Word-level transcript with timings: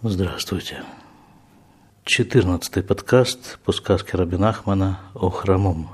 Здравствуйте. 0.00 0.84
Четырнадцатый 2.04 2.84
подкаст 2.84 3.58
по 3.64 3.72
сказке 3.72 4.16
Рабина 4.16 4.50
Ахмана 4.50 5.00
о 5.12 5.28
хромом. 5.28 5.88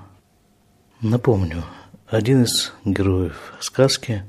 Напомню, 1.00 1.64
один 2.06 2.42
из 2.42 2.74
героев 2.84 3.54
сказки, 3.60 4.22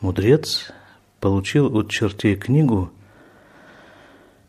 мудрец, 0.00 0.72
получил 1.20 1.76
от 1.76 1.90
чертей 1.90 2.36
книгу, 2.36 2.90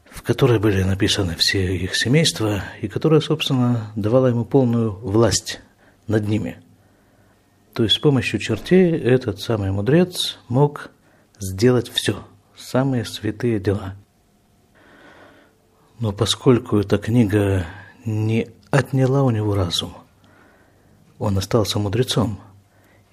в 0.09 0.21
которой 0.21 0.59
были 0.59 0.81
написаны 0.81 1.35
все 1.35 1.75
их 1.75 1.97
семейства, 1.97 2.63
и 2.79 2.87
которая, 2.87 3.19
собственно, 3.19 3.91
давала 3.97 4.27
ему 4.27 4.45
полную 4.45 4.93
власть 4.93 5.59
над 6.07 6.25
ними. 6.25 6.57
То 7.73 7.83
есть 7.83 7.95
с 7.95 7.99
помощью 7.99 8.39
чертей 8.39 8.97
этот 8.97 9.41
самый 9.41 9.73
мудрец 9.73 10.39
мог 10.47 10.89
сделать 11.37 11.89
все, 11.89 12.23
самые 12.55 13.03
святые 13.03 13.59
дела– 13.59 13.95
но 15.99 16.11
поскольку 16.11 16.77
эта 16.77 16.97
книга 16.97 17.65
не 18.05 18.49
отняла 18.69 19.23
у 19.23 19.31
него 19.31 19.55
разум, 19.55 19.93
он 21.17 21.37
остался 21.37 21.79
мудрецом. 21.79 22.39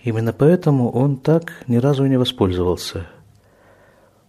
Именно 0.03 0.35
поэтому 0.35 0.91
он 0.91 1.17
так 1.17 1.65
ни 1.67 1.77
разу 1.77 2.05
и 2.05 2.11
не 2.11 2.19
воспользовался 2.19 3.07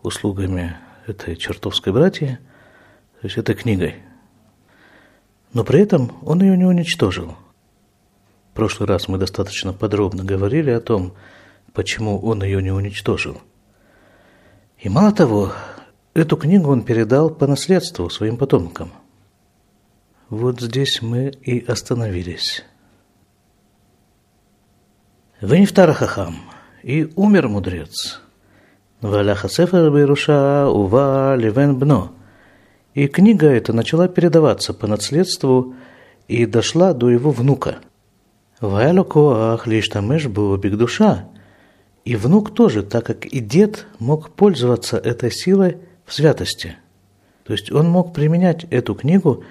услугами 0.03 0.77
этой 1.05 1.35
чертовской 1.35 1.91
братьи, 1.91 2.37
то 3.19 3.27
есть 3.27 3.37
этой 3.37 3.55
книгой. 3.55 3.95
Но 5.51 5.63
при 5.63 5.81
этом 5.81 6.13
он 6.21 6.41
ее 6.41 6.57
не 6.57 6.65
уничтожил. 6.65 7.35
В 8.51 8.55
прошлый 8.55 8.87
раз 8.87 9.09
мы 9.09 9.17
достаточно 9.17 9.73
подробно 9.73 10.23
говорили 10.23 10.71
о 10.71 10.79
том, 10.79 11.13
почему 11.73 12.19
он 12.19 12.41
ее 12.41 12.61
не 12.63 12.71
уничтожил. 12.71 13.41
И 14.79 14.87
мало 14.87 15.11
того, 15.11 15.51
Эту 16.15 16.37
книгу 16.37 16.71
он 16.71 16.83
передал 16.83 17.29
по 17.29 17.45
наследству 17.45 18.09
своим 18.09 18.37
потомкам. 18.37 18.93
Вот 20.29 20.61
здесь 20.61 21.01
мы 21.01 21.27
и 21.41 21.59
остановились. 21.59 22.63
Венифтара 25.41 25.91
хахам, 25.91 26.37
и 26.83 27.11
умер 27.17 27.49
мудрец. 27.49 28.21
Валяха 29.01 29.49
сефер 29.49 29.91
Беруша 29.91 30.69
ува 30.69 31.35
ливен 31.35 31.77
бно. 31.77 32.13
И 32.93 33.07
книга 33.07 33.47
эта 33.47 33.73
начала 33.73 34.07
передаваться 34.07 34.73
по 34.73 34.87
наследству 34.87 35.75
и 36.29 36.45
дошла 36.45 36.93
до 36.93 37.09
его 37.09 37.31
внука. 37.31 37.79
Ваялю 38.61 39.03
коах 39.03 39.67
лишь 39.67 39.89
тамеш 39.89 40.27
душа. 40.27 41.27
И 42.05 42.15
внук 42.15 42.53
тоже, 42.53 42.83
так 42.83 43.05
как 43.05 43.25
и 43.25 43.41
дед 43.41 43.85
мог 43.99 44.29
пользоваться 44.29 44.97
этой 44.97 45.29
силой 45.29 45.77
в 46.05 46.13
святости. 46.13 46.77
То 47.43 47.53
есть 47.53 47.71
он 47.71 47.89
мог 47.89 48.13
применять 48.13 48.65
эту 48.65 48.95
книгу 48.95 49.43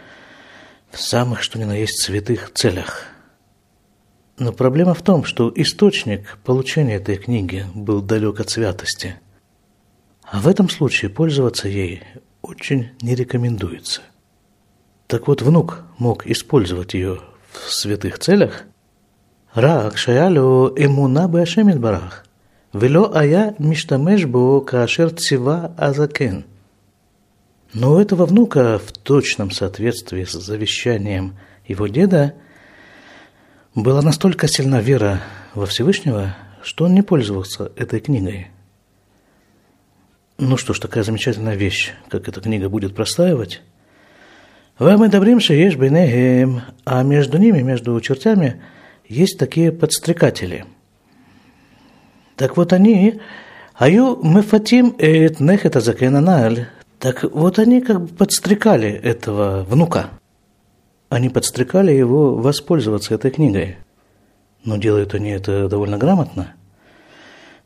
в 0.90 1.00
самых, 1.00 1.42
что 1.42 1.58
ни 1.58 1.64
на 1.64 1.76
есть, 1.76 2.02
святых 2.02 2.52
целях. 2.52 3.04
Но 4.38 4.52
проблема 4.52 4.94
в 4.94 5.02
том, 5.02 5.24
что 5.24 5.52
источник 5.54 6.38
получения 6.44 6.96
этой 6.96 7.16
книги 7.16 7.66
был 7.74 8.02
далек 8.02 8.40
от 8.40 8.50
святости. 8.50 9.16
А 10.24 10.40
в 10.40 10.48
этом 10.48 10.68
случае 10.68 11.10
пользоваться 11.10 11.68
ей 11.68 12.02
очень 12.42 12.90
не 13.00 13.14
рекомендуется. 13.14 14.00
Так 15.06 15.28
вот, 15.28 15.42
внук 15.42 15.82
мог 15.98 16.26
использовать 16.26 16.94
ее 16.94 17.20
в 17.52 17.72
святых 17.72 18.18
целях. 18.18 18.64
Рак 19.52 19.96
шаялю 19.96 20.74
эмуна 20.76 21.28
башемит 21.28 21.78
Вело 22.74 23.04
ая 23.14 23.54
миштамеш 23.60 24.26
бо 24.26 24.60
кашер 24.60 25.10
цива 25.10 25.72
азакен. 25.78 26.44
Но 27.72 27.94
у 27.94 27.98
этого 28.00 28.26
внука 28.26 28.80
в 28.84 28.90
точном 28.90 29.52
соответствии 29.52 30.24
с 30.24 30.32
завещанием 30.32 31.36
его 31.68 31.86
деда 31.86 32.34
была 33.76 34.02
настолько 34.02 34.48
сильна 34.48 34.80
вера 34.80 35.20
во 35.54 35.66
Всевышнего, 35.66 36.34
что 36.62 36.86
он 36.86 36.94
не 36.94 37.02
пользовался 37.02 37.70
этой 37.76 38.00
книгой. 38.00 38.48
Ну 40.38 40.56
что 40.56 40.74
ж, 40.74 40.80
такая 40.80 41.04
замечательная 41.04 41.54
вещь, 41.54 41.92
как 42.08 42.26
эта 42.26 42.40
книга 42.40 42.68
будет 42.68 42.96
простаивать. 42.96 43.62
Вам 44.80 45.04
и 45.04 45.08
добрим 45.08 45.38
ешь 45.38 45.76
бенегем, 45.76 46.62
а 46.84 47.04
между 47.04 47.38
ними, 47.38 47.62
между 47.62 48.00
чертями, 48.00 48.60
есть 49.08 49.38
такие 49.38 49.70
подстрекатели– 49.70 50.64
так 52.36 52.56
вот 52.56 52.72
они, 52.72 53.20
аю 53.74 54.18
мефатим 54.22 54.94
эт 54.98 55.40
нехета 55.40 55.80
закенаналь, 55.80 56.66
так 56.98 57.22
вот 57.22 57.58
они 57.58 57.80
как 57.80 58.00
бы 58.00 58.08
подстрекали 58.08 58.90
этого 58.90 59.64
внука. 59.68 60.10
Они 61.10 61.28
подстрекали 61.28 61.92
его 61.92 62.34
воспользоваться 62.34 63.14
этой 63.14 63.30
книгой. 63.30 63.76
Но 64.64 64.78
делают 64.78 65.14
они 65.14 65.30
это 65.30 65.68
довольно 65.68 65.98
грамотно. 65.98 66.54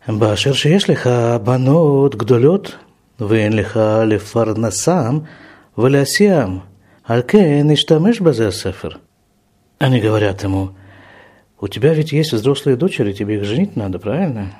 Башер 0.06 0.54
шеешлиха 0.54 1.40
банот 1.42 2.14
гдолет, 2.14 2.78
вен 3.18 3.52
лиха 3.54 4.04
лефарнасам, 4.04 5.28
валясиам, 5.76 6.64
алькен 7.04 7.72
иштамеш 7.72 8.20
базесефер. 8.20 8.98
Они 9.78 10.00
говорят 10.00 10.42
ему– 10.42 10.70
у 11.60 11.66
тебя 11.66 11.92
ведь 11.92 12.12
есть 12.12 12.32
взрослые 12.32 12.76
дочери, 12.76 13.12
тебе 13.12 13.36
их 13.36 13.44
женить 13.44 13.74
надо, 13.74 13.98
правильно? 13.98 14.54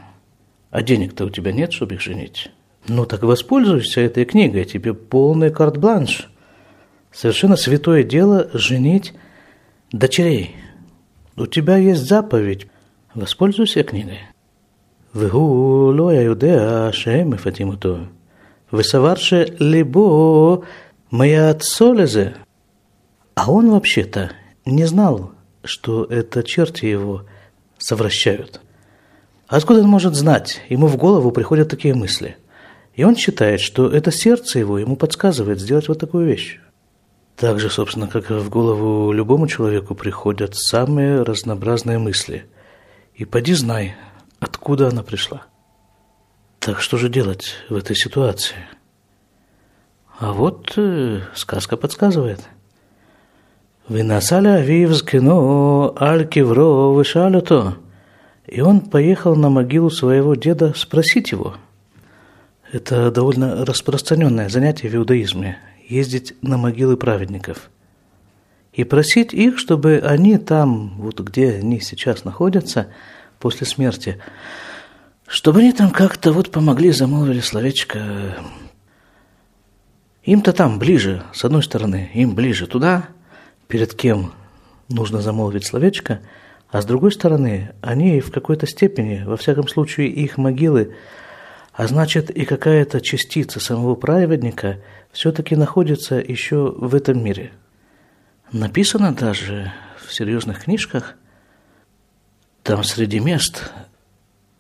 А 0.71 0.83
денег-то 0.83 1.27
у 1.27 1.31
тебя 1.31 1.53
нет, 1.53 1.73
чтобы 1.73 1.95
их 1.95 2.01
женить. 2.01 2.51
Ну 2.89 3.07
так 3.07 3.23
воспользуйся 3.23 4.01
этой 4.01 4.25
книгой, 4.25 4.65
тебе 4.65 4.95
полный 4.95 5.51
карт-бланш. 5.51 6.29
Совершенно 7.13 7.57
святое 7.57 8.03
дело 8.03 8.51
женить 8.53 9.15
дочерей. 9.93 10.57
У 11.37 11.47
тебя 11.47 11.77
есть 11.77 12.03
заповедь, 12.03 12.67
воспользуйся 13.15 13.85
книгой. 13.85 14.19
Вегу 15.15 15.93
лоя 15.93 16.23
юдеа 16.23 16.93
шеем 16.93 17.37
фатимуто. 17.37 18.09
Высоварше 18.71 19.57
либо 19.59 20.65
моя 21.11 21.51
отцолезе. 21.51 22.35
А 23.35 23.51
он 23.51 23.71
вообще-то 23.71 24.33
не 24.67 24.85
знал, 24.85 25.33
что 25.69 26.05
это 26.05 26.43
черти 26.43 26.87
его 26.87 27.27
совращают. 27.79 28.61
Откуда 29.47 29.81
он 29.81 29.89
может 29.89 30.15
знать? 30.15 30.63
Ему 30.69 30.87
в 30.87 30.97
голову 30.97 31.31
приходят 31.31 31.69
такие 31.69 31.95
мысли. 31.95 32.37
И 32.95 33.05
он 33.05 33.17
считает, 33.17 33.61
что 33.61 33.89
это 33.89 34.11
сердце 34.11 34.59
его 34.59 34.79
ему 34.79 34.97
подсказывает 34.97 35.61
сделать 35.61 35.89
вот 35.89 36.01
такую 36.01 36.27
вещь. 36.27 36.59
Так 37.37 37.61
же, 37.61 37.71
собственно, 37.71 38.09
как 38.09 38.31
в 38.31 38.49
голову 38.49 39.13
любому 39.13 39.47
человеку 39.47 39.95
приходят 39.95 40.57
самые 40.57 41.23
разнообразные 41.23 41.99
мысли. 41.99 42.47
И 43.15 43.25
поди 43.25 43.55
знай, 43.55 43.95
откуда 44.41 44.89
она 44.89 45.03
пришла. 45.03 45.43
Так 46.59 46.81
что 46.81 46.97
же 46.97 47.09
делать 47.09 47.55
в 47.69 47.77
этой 47.77 47.95
ситуации? 47.95 48.57
А 50.19 50.33
вот 50.33 50.73
э, 50.77 51.21
сказка 51.35 51.77
подсказывает– 51.77 52.41
Выноса 53.89 54.39
Авив 54.39 54.95
скину 54.95 55.95
аль 55.99 56.29
кевро 56.29 56.93
вышалюто. 56.93 57.79
И 58.47 58.61
он 58.61 58.81
поехал 58.81 59.35
на 59.35 59.49
могилу 59.49 59.89
своего 59.89 60.35
деда 60.35 60.75
спросить 60.77 61.33
его. 61.33 61.55
Это 62.71 63.11
довольно 63.11 63.65
распространенное 63.65 64.51
занятие 64.51 64.91
в 64.91 64.95
иудаизме– 64.95 65.59
ездить 65.89 66.35
на 66.43 66.59
могилы 66.59 66.99
праведников. 66.99 67.71
И 68.75 68.85
просить 68.85 69.33
их, 69.33 69.59
чтобы 69.59 70.03
они 70.05 70.37
там, 70.37 70.95
вот 70.99 71.21
где 71.21 71.53
они 71.53 71.81
сейчас 71.81 72.25
находятся, 72.25 72.89
после 73.39 73.67
смерти, 73.67 74.19
чтобы 75.27 75.61
они 75.61 75.73
там 75.73 75.91
как-то 75.91 76.33
вот 76.33 76.51
помогли, 76.51 76.91
замолвили 76.91 77.41
словечко. 77.41 78.37
Им-то 80.25 80.53
там 80.53 80.79
ближе, 80.79 81.23
с 81.33 81.43
одной 81.43 81.63
стороны, 81.63 82.11
им 82.13 82.35
ближе 82.35 82.67
туда– 82.67 83.09
перед 83.69 83.95
кем 83.95 84.33
нужно 84.89 85.21
замолвить 85.21 85.67
словечко, 85.67 86.21
а 86.71 86.83
с 86.83 86.87
другой 86.87 87.13
стороны, 87.13 87.73
они 87.81 88.21
в 88.21 88.33
какой-то 88.33 88.67
степени, 88.67 89.23
во 89.25 89.37
всяком 89.37 89.69
случае 89.69 90.09
их 90.09 90.37
могилы, 90.37 90.95
а 91.73 91.87
значит 91.87 92.31
и 92.31 92.45
какая-то 92.45 93.01
частица 93.01 93.61
самого 93.61 93.95
праведника 93.95 94.81
все-таки 95.13 95.55
находится 95.55 96.17
еще 96.17 96.75
в 96.77 96.95
этом 96.95 97.23
мире. 97.23 97.53
Написано 98.53 99.15
даже 99.15 99.73
в 100.05 100.13
серьезных 100.13 100.65
книжках, 100.65 101.15
там 102.63 102.83
среди 102.83 103.21
мест, 103.21 103.71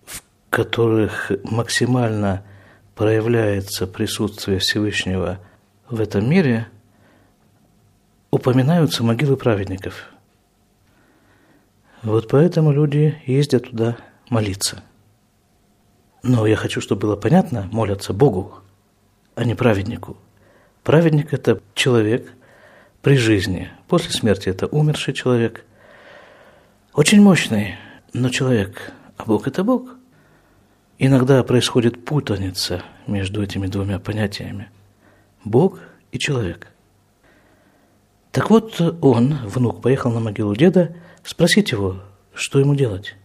в 0.06 0.22
которых 0.50 1.32
максимально 1.43 2.44
проявляется 2.94 3.87
присутствие 3.87 4.58
Всевышнего 4.58 5.40
в 5.88 6.00
этом 6.00 6.28
мире– 6.28 6.69
упоминаются 8.31 9.03
могилы 9.03 9.37
праведников. 9.37 10.09
Вот 12.03 12.29
поэтому 12.29 12.73
люди 12.73 13.21
ездят 13.27 13.71
туда 13.71 13.97
молиться. 14.29 14.83
Но 16.23 16.47
я 16.47 16.57
хочу, 16.57 16.81
чтобы 16.81 17.03
было 17.03 17.17
понятно, 17.17 17.69
молятся 17.73 18.13
Богу, 18.13 18.61
а 19.35 19.45
не 19.45 19.55
праведнику. 19.55 20.17
Праведник– 20.83 21.33
это 21.33 21.61
человек 21.75 22.33
при 23.03 23.17
жизни. 23.17 23.71
После 23.89 24.11
смерти– 24.11 24.49
это 24.51 24.67
умерший 24.67 25.15
человек. 25.15 25.65
Очень 26.95 27.21
мощный, 27.23 27.77
но 28.13 28.29
человек. 28.31 28.93
А 29.17 29.25
Бог– 29.25 29.47
это 29.49 29.65
Бог. 29.65 29.91
Иногда 30.99 31.43
происходит 31.45 32.05
путаница 32.05 32.83
между 33.07 33.43
этими 33.43 33.67
двумя 33.69 33.99
понятиями. 33.99 34.69
Бог 35.45 35.79
и 36.11 36.19
человек. 36.19 36.73
Так 38.31 38.50
вот, 38.50 38.81
он, 39.01 39.38
внук, 39.45 39.81
поехал 39.81 40.12
на 40.12 40.19
могилу 40.19 40.56
деда 40.56 40.95
спросить 41.24 41.72
его, 41.72 41.98
что 42.34 42.60
ему 42.60 42.75
делать. 42.75 43.16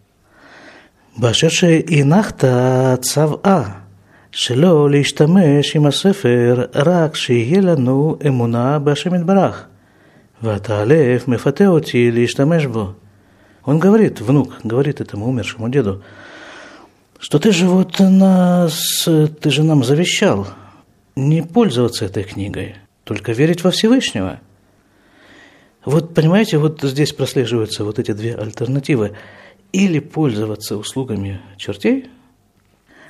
באשר 1.19 1.49
שהנחת 1.49 2.45
צוואה 3.01 3.63
שלא 4.31 4.91
להשתמש 4.91 5.77
עם 5.77 5.87
הספר 5.87 6.65
רק 6.75 7.15
שיהיה 7.15 7.61
לנו 7.61 8.17
אמונה 8.27 8.79
בהשם 8.79 9.15
יתברך, 9.15 9.67
ואתה 10.43 10.83
אלף 10.83 11.29
מפתה 11.29 11.67
אותי 11.67 12.11
להשתמש 12.11 12.67
бо. 12.67 12.95
Он 13.65 13.79
говорит, 13.79 14.21
внук, 14.21 14.61
говорит 14.65 15.01
этому 15.01 15.27
умершему 15.29 15.69
деду, 15.69 16.03
что 17.19 17.39
ты 17.39 17.53
же 17.53 17.67
вот 17.67 17.99
нас, 17.99 19.07
ты 19.41 19.51
же 19.51 19.63
нам 19.63 19.85
завещал 19.85 20.47
не 21.17 21.43
пользоваться 21.43 22.07
этой 22.07 22.23
книгой, 22.23 22.77
только 23.05 23.33
верить 23.33 23.65
во 23.65 23.71
Всевышнего. 23.71 24.41
вот 25.86 26.14
понимаете, 26.14 26.58
вот 26.58 26.82
здесь 26.82 27.12
прослеживаются 27.12 27.84
вот 27.84 28.00
эти 28.00 28.14
две 28.14 28.36
альтернативы. 28.36 29.14
Или 29.72 30.00
пользоваться 30.00 30.78
услугами 30.78 31.42
чертей, 31.58 32.10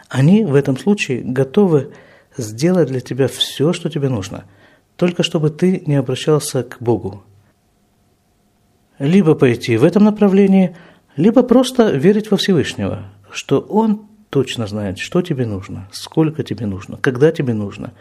они 0.09 0.45
в 0.45 0.55
этом 0.55 0.77
случае 0.77 1.21
готовы 1.21 1.91
сделать 2.37 2.87
для 2.87 3.01
тебя 3.01 3.27
все, 3.27 3.73
что 3.73 3.89
тебе 3.89 4.09
нужно, 4.09 4.45
только 4.95 5.23
чтобы 5.23 5.49
ты 5.49 5.83
не 5.85 5.95
обращался 5.95 6.63
к 6.63 6.77
Богу. 6.79 7.23
Либо 8.97 9.35
пойти 9.35 9.75
в 9.75 9.83
этом 9.83 10.05
направлении, 10.05 10.75
либо 11.15 11.43
просто 11.43 11.91
верить 11.91 12.31
во 12.31 12.37
Всевышнего, 12.37 13.11
что 13.29 13.59
Он 13.59 14.07
точно 14.29 14.65
знает, 14.65 14.99
что 14.99 15.21
тебе 15.21 15.45
нужно, 15.45 15.89
сколько 15.91 16.43
тебе 16.43 16.65
нужно, 16.65 16.97
когда 16.97 17.31
тебе 17.31 17.53
нужно. 17.53 17.91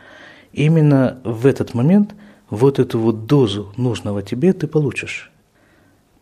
Именно 0.53 1.19
в 1.25 1.47
этот 1.47 1.75
момент 1.75 2.15
вот 2.53 2.79
эту 2.79 2.99
вот 2.99 3.25
дозу 3.25 3.73
нужного 3.79 4.23
тебе 4.23 4.53
ты 4.53 4.67
получишь. 4.67 5.31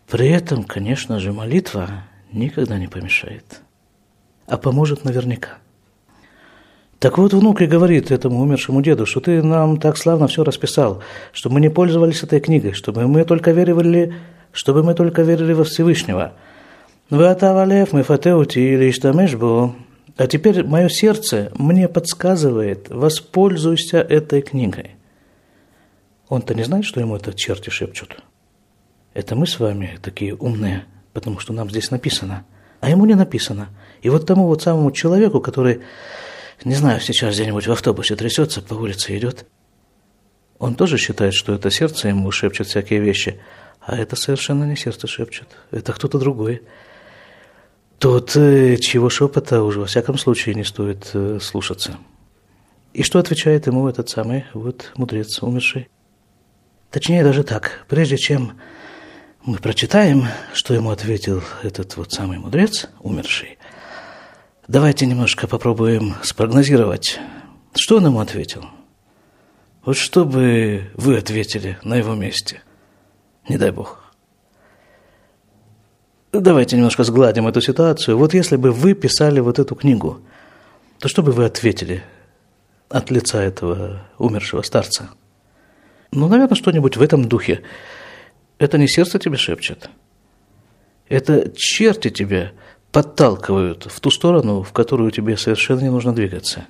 При 0.09 0.29
этом, 0.29 0.62
конечно 0.62 1.19
же, 1.19 1.32
молитва 1.32 2.05
никогда 2.31 2.79
не 2.79 2.87
помешает, 2.87 3.62
а 4.47 4.56
поможет 4.56 5.05
наверняка. 5.05 5.59
Так 7.00 7.19
вот, 7.19 7.35
внук 7.35 7.62
и 7.62 7.67
говорит 7.67 8.12
этому 8.12 8.41
умершему 8.41 8.81
деду, 8.81 9.06
что 9.06 9.21
ты 9.21 9.43
нам 9.43 9.81
так 9.81 9.97
славно 9.97 10.29
все 10.29 10.44
расписал, 10.44 11.03
чтобы 11.32 11.55
мы 11.55 11.61
не 11.62 11.69
пользовались 11.69 12.23
этой 12.23 12.38
книгой, 12.38 12.75
чтобы 12.75 13.09
мы 13.09 13.25
только 13.25 13.50
верили, 13.50 14.15
чтобы 14.53 14.85
мы 14.85 14.94
только 14.94 15.23
верили 15.23 15.53
во 15.53 15.65
Всевышнего. 15.65 16.35
Ватавалев 17.09 17.93
мы 17.93 18.05
фатеути 18.05 18.61
или 18.61 18.88
иштамешбо. 18.91 19.75
А 20.17 20.26
теперь 20.29 20.62
мое 20.62 20.88
сердце 20.88 21.50
мне 21.56 21.88
подсказывает, 21.88 22.88
воспользуйся 22.88 23.99
этой 23.99 24.43
книгой. 24.43 25.00
Он-то 26.31 26.55
не 26.55 26.62
знает, 26.62 26.85
что 26.85 27.00
ему 27.00 27.17
это 27.17 27.35
черти 27.35 27.71
шепчут. 27.71 28.23
Это 29.15 29.35
мы 29.35 29.49
с 29.49 29.59
вами 29.59 29.99
такие 30.00 30.35
умные, 30.37 30.85
потому 31.12 31.41
что 31.41 31.53
нам 31.53 31.69
здесь 31.69 31.91
написано. 31.91 32.47
А 32.81 32.88
ему 32.88 33.05
не 33.05 33.15
написано. 33.15 33.69
И 34.00 34.09
вот 34.09 34.27
тому 34.27 34.47
вот 34.47 34.62
самому 34.62 34.93
человеку, 34.93 35.41
который 35.41 35.82
не 36.65 36.75
знаю, 36.77 37.00
сейчас 37.00 37.35
где-нибудь 37.35 37.67
в 37.67 37.73
автобусе 37.73 38.15
трясется, 38.15 38.62
по 38.62 38.75
улице 38.75 39.19
идет. 39.19 39.44
Он 40.61 40.77
тоже 40.77 40.99
считает, 40.99 41.35
что 41.35 41.53
это 41.53 41.69
сердце 41.69 42.09
ему 42.09 42.31
шепчет 42.31 42.69
всякие 42.69 43.00
вещи, 43.00 43.41
а 43.81 43.97
это 43.97 44.15
совершенно 44.15 44.62
не 44.65 44.76
сердце 44.76 45.09
шепчет, 45.09 45.49
это 45.73 45.93
кто-то 45.93 46.19
другой. 46.19 46.62
Тот, 47.99 48.37
э, 48.37 48.76
чего 48.76 49.11
шепота 49.11 49.65
уже 49.65 49.81
во 49.81 49.87
всяком 49.87 50.17
случае 50.17 50.55
не 50.55 50.65
стоит 50.65 51.11
э, 51.12 51.38
слушаться. 51.41 51.99
И 52.93 53.03
что 53.03 53.19
отвечает 53.19 53.67
ему 53.67 53.88
этот 53.88 54.09
самый 54.11 54.44
вот 54.55 54.93
мудрец 54.97 55.43
умерший? 55.43 55.88
Точнее 56.91 57.23
даже 57.23 57.45
так, 57.45 57.85
прежде 57.89 58.17
чем 58.17 58.59
мы 59.45 59.59
прочитаем, 59.59 60.27
что 60.53 60.75
ему 60.75 60.91
ответил 60.91 61.43
этот 61.63 61.97
вот 61.97 62.13
самый 62.13 62.39
мудрец, 62.39 62.89
умерший, 63.01 63.59
Давайте 64.71 65.05
немножко 65.05 65.49
попробуем 65.49 66.15
спрогнозировать, 66.23 67.19
что 67.75 67.97
он 67.97 68.07
ему 68.07 68.21
ответил. 68.21 68.65
Вот 69.85 69.97
что 69.97 70.25
бы 70.25 70.93
вы 70.95 71.17
ответили 71.17 71.77
на 71.83 71.97
его 71.97 72.15
месте? 72.15 72.63
Не 73.49 73.59
дай 73.59 73.73
бог. 73.73 74.13
Давайте 76.31 76.77
немножко 76.77 77.03
сгладим 77.03 77.49
эту 77.49 77.61
ситуацию. 77.61 78.17
Вот 78.17 78.33
если 78.33 78.55
бы 78.55 78.71
вы 78.71 78.95
писали 78.95 79.41
вот 79.41 79.59
эту 79.59 79.75
книгу, 79.75 80.21
то 81.01 81.09
что 81.09 81.25
бы 81.25 81.33
вы 81.33 81.47
ответили 81.47 82.05
от 82.89 83.11
лица 83.11 83.43
этого 83.43 84.07
умершего 84.19 84.63
старца? 84.63 85.11
Ну, 86.12 86.29
наверное, 86.29 86.57
что-нибудь 86.57 86.97
в 86.97 87.03
этом 87.03 87.29
духе. 87.29 87.62
Это 88.59 88.79
не 88.79 88.89
сердце 88.89 89.19
тебе 89.19 89.37
шепчет. 89.37 89.91
Это 91.09 91.51
черти 91.55 92.11
тебе 92.11 92.53
подталкивают 92.93 93.87
в 93.91 94.01
ту 94.01 94.11
сторону, 94.11 94.62
в 94.62 94.73
которую 94.73 95.11
тебе 95.11 95.37
совершенно 95.37 95.81
не 95.81 95.91
нужно 95.91 96.12
двигаться. 96.12 96.67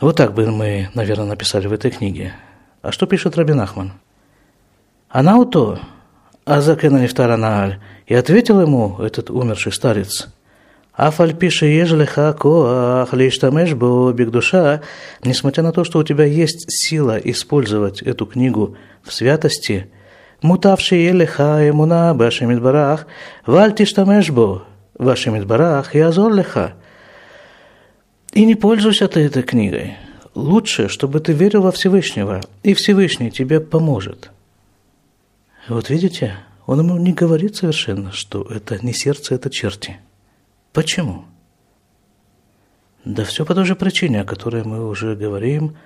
Вот 0.00 0.16
так 0.16 0.34
бы 0.34 0.50
мы, 0.50 0.90
наверное, 0.94 1.26
написали 1.26 1.66
в 1.66 1.72
этой 1.72 1.90
книге. 1.90 2.34
А 2.82 2.92
что 2.92 3.06
пишет 3.06 3.36
Рабин 3.36 3.60
Ахман? 3.60 3.92
Она 5.08 5.36
у 5.36 5.44
то, 5.44 5.80
а 6.44 6.60
закена 6.60 6.98
нефтара 6.98 7.36
нааль, 7.36 7.80
и 8.06 8.14
ответил 8.14 8.60
ему 8.60 8.98
этот 8.98 9.30
умерший 9.30 9.72
старец, 9.72 10.28
«Аф 10.96 11.20
альпи 11.20 11.48
шиеж 11.50 11.90
леха 11.92 12.32
коах 12.32 13.12
лиштамеш 13.12 13.74
бо 13.74 14.12
бигдуша», 14.12 14.80
несмотря 15.24 15.64
на 15.64 15.72
то, 15.72 15.82
что 15.82 15.98
у 15.98 16.04
тебя 16.04 16.24
есть 16.24 16.66
сила 16.68 17.16
использовать 17.16 18.00
эту 18.00 18.26
книгу 18.26 18.76
в 19.02 19.12
святости, 19.12 19.90
«мутавшие 20.40 21.10
леха 21.10 21.68
эмуна 21.68 22.14
башемит 22.14 22.62
барах, 22.62 23.08
валь 23.44 23.74
тиштамеш 23.74 24.30
бо 24.30 24.62
башемит 24.96 25.46
барах 25.46 25.96
и 25.96 25.98
азор. 25.98 26.32
И 28.32 28.44
не 28.44 28.54
пользуйся 28.54 29.08
ты 29.08 29.20
этой 29.20 29.42
книгой. 29.42 29.96
Лучше, 30.36 30.88
чтобы 30.88 31.18
ты 31.18 31.32
верил 31.32 31.62
во 31.62 31.72
Всевышнего, 31.72 32.40
и 32.62 32.72
Всевышний 32.74 33.32
тебе 33.32 33.58
поможет. 33.58 34.30
Вот 35.68 35.90
видите, 35.90 36.36
он 36.66 36.80
ему 36.80 36.96
не 36.98 37.12
говорит 37.12 37.56
совершенно, 37.56 38.12
что 38.12 38.42
это 38.42 38.78
не 38.84 38.92
сердце, 38.92 39.34
это 39.34 39.50
черти– 39.50 39.96
Почему? 40.74 41.24
Да 43.06 43.24
все 43.24 43.46
по 43.46 43.54
той 43.54 43.64
же 43.64 43.74
причине, 43.74 44.20
о 44.20 44.24
которой 44.24 44.64
мы 44.64 44.86
уже 44.86 45.16
говорим 45.16 45.78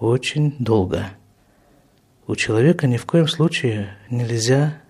очень 0.00 0.56
долго– 0.58 1.06
у 2.26 2.36
человека 2.36 2.86
ни 2.86 2.96
в 2.96 3.04
коем 3.04 3.26
случае 3.26 3.96
нельзя 4.08 4.80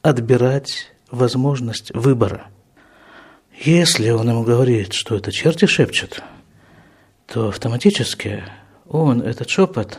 отбирать 0.00 0.92
возможность 1.10 1.92
выбора. 1.92 2.46
Если 3.60 4.10
он 4.10 4.28
ему 4.28 4.44
говорит, 4.44 4.92
что 4.92 5.16
это 5.16 5.32
черти 5.32 5.66
шепчут, 5.66 6.22
то 7.26 7.48
автоматически 7.48 8.44
он 8.86 9.20
этот 9.20 9.50
шепот 9.50 9.98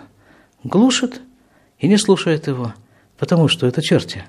глушит 0.64 1.22
и 1.80 1.88
не 1.88 1.98
слушает 1.98 2.48
его, 2.48 2.74
потому 3.18 3.50
что 3.50 3.68
это 3.68 3.82
черти. 3.82 4.24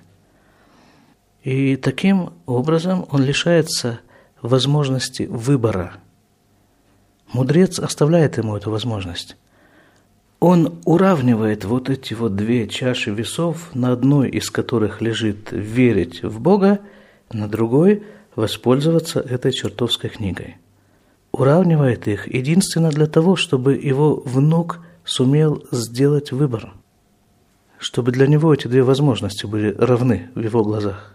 И 1.45 1.76
таким 1.76 2.35
образом 2.47 3.07
он 3.11 3.25
лишается 3.25 4.00
возможности 4.42 5.25
выбора. 5.25 5.94
Мудрец 7.32 7.78
оставляет 7.78 8.38
ему 8.38 8.56
эту 8.56 8.70
возможность 8.70 9.37
он 10.40 10.80
уравнивает 10.87 11.64
вот 11.64 11.90
эти 11.90 12.14
вот 12.14 12.35
две 12.35 12.66
чаши 12.66 13.11
весов, 13.11 13.75
на 13.75 13.92
одной 13.92 14.30
из 14.30 14.50
которых 14.50 15.02
лежит 15.02 15.49
верить 15.52 16.23
в 16.23 16.40
Бога, 16.40 16.80
на 17.30 17.47
другой 17.47 18.02
воспользоваться 18.35 19.20
этой 19.20 19.52
чертовской 19.52 20.09
книгой. 20.09 20.56
Уравнивает 21.30 22.09
их 22.09 22.26
единственно 22.26 22.88
для 22.88 23.06
того, 23.06 23.37
чтобы 23.37 23.75
его 23.75 24.16
внук 24.16 24.80
сумел 25.04 25.62
сделать 25.70 26.32
выбор, 26.32 26.73
чтобы 27.78 28.11
для 28.11 28.26
него 28.26 28.52
эти 28.52 28.66
две 28.66 28.82
возможности 28.82 29.44
были 29.44 29.75
равны 29.75 30.30
в 30.35 30.40
его 30.40 30.64
глазах. 30.64 31.14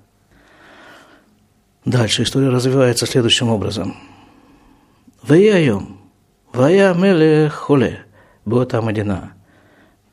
Дальше 1.86 2.24
история 2.24 2.50
развивается 2.50 3.06
следующим 3.06 3.50
образом. 3.50 3.96
Ваяем, 5.22 6.00
вая 6.52 6.96
меле 6.96 7.48
холе, 7.50 8.06
бота 8.44 8.82
мадина, 8.82 9.34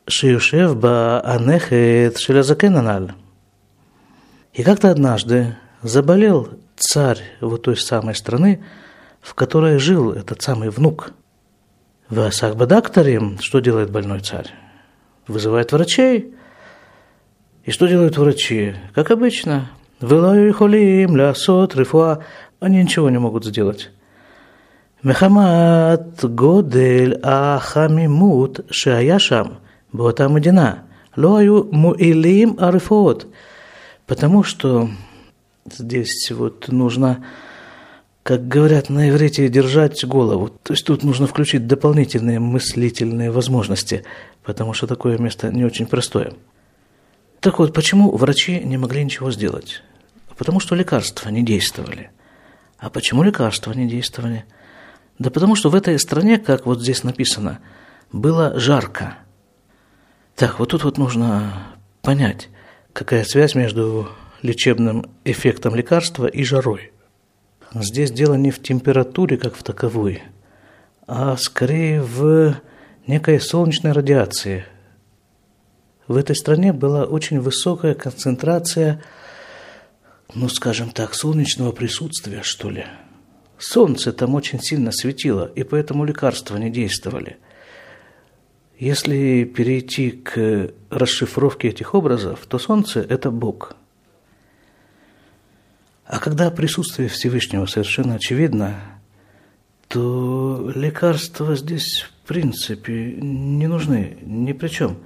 шиюшев 0.07 0.77
ба 0.77 1.19
анехет 1.21 2.19
шелязакенаналь. 2.19 3.13
И 4.53 4.61
как-то 4.61 4.91
однажды 4.91 5.57
заболел 5.81 6.49
царь 6.75 7.21
вот 7.41 7.63
той 7.63 7.75
самой 7.75 8.13
страны, 8.13 8.63
в 9.19 9.33
которой 9.33 9.79
жил 9.79 10.11
этот 10.11 10.43
самый 10.43 10.69
внук. 10.69 11.13
В 12.07 12.19
Асахбадакторе 12.19 13.37
что 13.39 13.61
делает 13.61 13.89
больной 13.89 14.19
царь? 14.19 14.51
Вызывает 15.27 15.71
врачей. 15.71 16.35
И 17.63 17.71
что 17.71 17.87
делают 17.87 18.17
врачи? 18.17 18.75
Как 18.93 19.09
обычно, 19.09 19.71
Вылаю 20.02 20.52
холим, 20.54 21.16
лясот, 21.16 21.74
рифуа, 21.76 22.18
они 22.60 22.82
ничего 22.82 23.10
не 23.10 23.18
могут 23.18 23.44
сделать. 23.44 23.90
מחמת 25.04 26.24
גודל 26.34 27.14
החמימות 27.22 28.60
שהיה 28.70 29.18
שם, 29.18 29.44
באותה 29.94 30.28
מדינה, 30.28 30.74
לא 31.16 31.38
היו 31.38 31.62
מועילים 31.72 32.56
הרפואות. 32.58 33.24
Потому 34.06 34.42
что 34.42 34.88
здесь 35.70 36.30
вот 36.30 36.68
нужно, 36.68 37.22
как 38.22 38.48
говорят 38.48 38.88
на 38.88 39.10
иврите, 39.10 39.48
держать 39.48 40.02
голову. 40.06 40.48
То 40.48 40.72
есть 40.72 40.86
тут 40.86 41.04
нужно 41.04 41.26
включить 41.26 41.66
дополнительные 41.66 42.38
мыслительные 42.40 43.30
возможности, 43.30 44.04
потому 44.42 44.72
что 44.72 44.86
такое 44.86 45.18
место 45.18 45.52
не 45.52 45.64
очень 45.64 45.86
простое. 45.86 46.32
Так 47.40 47.58
вот, 47.58 47.74
почему 47.74 48.10
врачи 48.16 48.60
не 48.64 48.78
могли 48.78 49.04
ничего 49.04 49.30
сделать? 49.30 49.82
Потому 50.37 50.59
что 50.59 50.75
лекарства 50.75 51.29
не 51.29 51.43
действовали. 51.43 52.11
А 52.77 52.89
почему 52.89 53.23
лекарства 53.23 53.71
не 53.73 53.87
действовали? 53.87 54.45
Да 55.19 55.29
потому 55.29 55.55
что 55.55 55.69
в 55.69 55.75
этой 55.75 55.97
стране, 55.99 56.37
как 56.37 56.65
вот 56.65 56.81
здесь 56.81 57.03
написано, 57.03 57.59
было 58.11 58.59
жарко. 58.59 59.17
Так, 60.35 60.59
вот 60.59 60.69
тут 60.69 60.83
вот 60.83 60.97
нужно 60.97 61.53
понять, 62.01 62.49
какая 62.91 63.23
связь 63.23 63.55
между 63.55 64.09
лечебным 64.41 65.05
эффектом 65.23 65.75
лекарства 65.75 66.25
и 66.25 66.43
жарой. 66.43 66.91
Здесь 67.73 68.11
дело 68.11 68.35
не 68.35 68.51
в 68.51 68.61
температуре, 68.61 69.37
как 69.37 69.55
в 69.55 69.63
таковой, 69.63 70.21
а 71.07 71.37
скорее 71.37 72.01
в 72.01 72.55
некой 73.07 73.39
солнечной 73.39 73.93
радиации. 73.93 74.65
В 76.07 76.17
этой 76.17 76.35
стране 76.35 76.73
была 76.73 77.05
очень 77.05 77.39
высокая 77.39 77.95
концентрация 77.95 79.01
ну, 80.35 80.49
скажем 80.49 80.91
так, 80.91 81.13
солнечного 81.13 81.71
присутствия, 81.71 82.41
что 82.43 82.69
ли. 82.69 82.85
Солнце 83.57 84.11
там 84.11 84.35
очень 84.35 84.59
сильно 84.59 84.91
светило, 84.91 85.51
и 85.55 85.63
поэтому 85.63 86.05
лекарства 86.05 86.57
не 86.57 86.69
действовали. 86.69 87.37
Если 88.79 89.45
перейти 89.45 90.11
к 90.11 90.71
расшифровке 90.89 91.69
этих 91.69 91.93
образов, 91.93 92.45
то 92.47 92.59
солнце– 92.59 92.99
это 93.09 93.31
Бог. 93.31 93.75
А 96.05 96.19
когда 96.19 96.51
присутствие 96.51 97.07
Всевышнего 97.07 97.65
совершенно 97.65 98.15
очевидно, 98.15 98.75
то 99.87 100.71
лекарства 100.75 101.55
здесь 101.55 102.01
в 102.01 102.27
принципе 102.27 103.13
не 103.13 103.67
нужны, 103.67 104.17
ни 104.23 104.51
при 104.53 104.67
чем. 104.67 104.97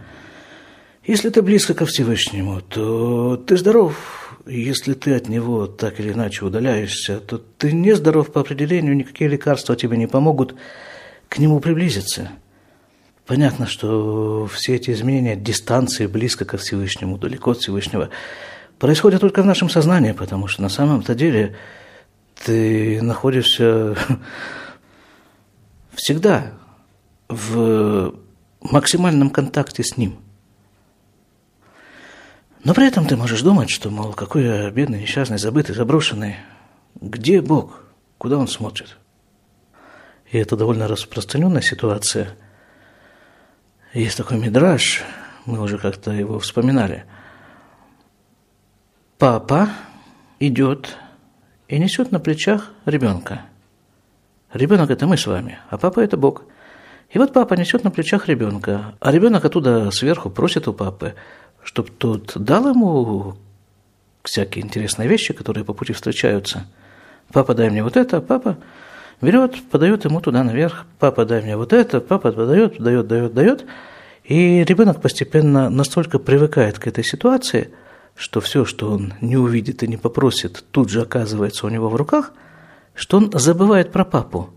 Если 1.05 1.29
ты 1.29 1.41
близко 1.41 1.73
ко 1.73 1.85
Всевышнему, 1.85 2.61
то 2.61 3.37
ты 3.37 3.57
здоров, 3.57 4.26
если 4.47 4.93
ты 4.93 5.15
от 5.15 5.27
него 5.27 5.67
так 5.67 5.99
или 5.99 6.11
иначе 6.11 6.45
удаляешься, 6.45 7.19
то 7.19 7.37
ты 7.37 7.71
не 7.71 7.93
здоров 7.93 8.31
по 8.31 8.41
определению, 8.41 8.95
никакие 8.95 9.29
лекарства 9.29 9.75
тебе 9.75 9.97
не 9.97 10.07
помогут 10.07 10.55
к 11.29 11.37
нему 11.39 11.59
приблизиться. 11.59 12.29
Понятно, 13.25 13.67
что 13.67 14.47
все 14.47 14.75
эти 14.75 14.91
изменения 14.91 15.35
дистанции 15.35 16.07
близко 16.07 16.45
ко 16.45 16.57
Всевышнему, 16.57 17.17
далеко 17.17 17.51
от 17.51 17.59
Всевышнего, 17.59 18.09
происходят 18.79 19.21
только 19.21 19.43
в 19.43 19.45
нашем 19.45 19.69
сознании, 19.69 20.13
потому 20.13 20.47
что 20.47 20.61
на 20.61 20.69
самом-то 20.69 21.13
деле 21.13 21.55
ты 22.45 23.01
находишься 23.01 23.97
всегда 25.93 26.53
в 27.27 28.13
максимальном 28.61 29.29
контакте 29.29 29.83
с 29.83 29.97
ним– 29.97 30.19
но 32.67 32.73
при 32.73 32.85
этом 32.85 33.05
ты 33.05 33.15
можешь 33.15 33.43
думать, 33.43 33.69
что, 33.69 33.89
мол, 33.89 34.11
какой 34.11 34.43
я 34.43 34.69
бедный, 34.71 34.99
несчастный, 34.99 35.37
забытый, 35.37 35.73
заброшенный. 35.73 36.35
Где 36.99 37.41
Бог? 37.41 37.85
Куда 38.17 38.37
Он 38.37 38.49
смотрит? 38.49 38.97
И 40.29 40.37
это 40.37 40.57
довольно 40.57 40.89
распространенная 40.89 41.61
ситуация. 41.61 42.35
Есть 43.93 44.17
такой 44.17 44.37
мидраж, 44.37 45.01
мы 45.45 45.61
уже 45.61 45.77
как-то 45.77 46.11
его 46.11 46.39
вспоминали. 46.39 47.05
Папа 49.17 49.69
идет 50.41 50.97
и 51.69 51.79
несет 51.79 52.11
на 52.11 52.19
плечах 52.19 52.73
ребенка. 52.83 53.43
Ребенок 54.51 54.91
это 54.91 55.07
мы 55.07 55.15
с 55.15 55.25
вами, 55.25 55.57
а 55.69 55.77
папа 55.77 56.01
это 56.01 56.17
Бог. 56.17 56.43
И 57.11 57.17
вот 57.17 57.31
папа 57.31 57.53
несет 57.53 57.85
на 57.85 57.91
плечах 57.91 58.27
ребенка, 58.27 58.95
а 58.99 59.13
ребенок 59.13 59.45
оттуда 59.45 59.89
сверху 59.91 60.29
просит 60.29 60.67
у 60.67 60.73
папы, 60.73 61.15
чтобы 61.67 61.89
тот 61.89 62.31
дал 62.35 62.69
ему 62.69 63.35
всякие 64.23 64.63
интересные 64.63 65.09
вещи, 65.09 65.33
которые 65.33 65.65
по 65.65 65.73
пути 65.73 65.91
встречаются. 65.91 66.65
Папа, 67.33 67.53
дай 67.53 67.69
мне 67.69 67.83
вот 67.83 67.97
это, 67.97 68.21
папа 68.21 68.57
берет, 69.21 69.61
подает 69.69 70.05
ему 70.05 70.21
туда 70.21 70.45
наверх, 70.45 70.85
папа, 70.97 71.25
дай 71.25 71.41
мне 71.41 71.57
вот 71.57 71.73
это, 71.73 71.99
папа 71.99 72.31
подает, 72.31 72.81
дает, 72.81 73.07
дает, 73.07 73.33
дает. 73.33 73.65
И 74.23 74.63
ребенок 74.63 75.01
постепенно 75.01 75.69
настолько 75.69 76.19
привыкает 76.19 76.79
к 76.79 76.87
этой 76.87 77.03
ситуации, 77.03 77.69
что 78.15 78.39
все, 78.39 78.63
что 78.63 78.89
он 78.89 79.15
не 79.19 79.35
увидит 79.35 79.83
и 79.83 79.89
не 79.89 79.97
попросит, 79.97 80.63
тут 80.71 80.89
же 80.89 81.01
оказывается 81.01 81.65
у 81.65 81.69
него 81.69 81.89
в 81.89 81.97
руках, 81.97 82.31
что 82.93 83.17
он 83.17 83.29
забывает 83.33 83.91
про 83.91 84.05
папу. 84.05 84.51